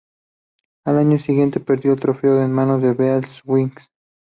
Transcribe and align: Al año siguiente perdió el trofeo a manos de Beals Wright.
Al 0.83 0.97
año 0.97 1.19
siguiente 1.19 1.59
perdió 1.59 1.93
el 1.93 1.99
trofeo 1.99 2.41
a 2.43 2.47
manos 2.47 2.81
de 2.81 2.91
Beals 2.95 3.39
Wright. 3.45 3.77